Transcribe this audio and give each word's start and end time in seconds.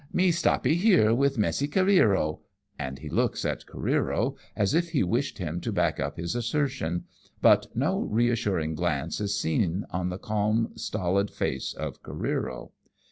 Me 0.11 0.31
stopee 0.31 0.73
here 0.77 1.13
with 1.13 1.37
Messee 1.37 1.67
Careero;" 1.69 2.39
and 2.79 2.97
he 2.97 3.07
looks 3.07 3.45
at 3.45 3.67
CareerOj 3.67 4.35
as 4.55 4.73
if 4.73 4.89
he 4.89 5.03
wished 5.03 5.37
him 5.37 5.61
to 5.61 5.71
back 5.71 5.99
up 5.99 6.17
his 6.17 6.33
assertion, 6.33 7.03
but 7.39 7.67
no 7.75 7.99
reassuring 7.99 8.73
glance 8.73 9.21
is 9.21 9.39
seen 9.39 9.85
on 9.91 10.09
the 10.09 10.17
calm, 10.17 10.71
stolid 10.75 11.29
face 11.29 11.71
of 11.75 12.01
Careero. 12.01 12.71